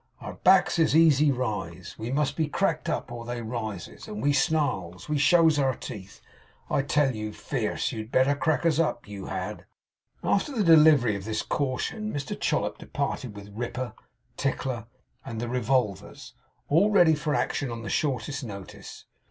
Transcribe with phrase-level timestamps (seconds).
[0.19, 1.99] Our backs is easy ris.
[1.99, 5.07] We must be cracked up, or they rises, and we snarls.
[5.07, 6.21] We shows our teeth,
[6.71, 7.91] I tell you, fierce.
[7.91, 9.67] You'd better crack us up, you had!'
[10.23, 13.93] After the delivery of this caution, Mr Chollop departed; with Ripper,
[14.37, 14.87] Tickler,
[15.23, 16.33] and the revolvers,
[16.67, 19.05] all ready for action on the shortest notice.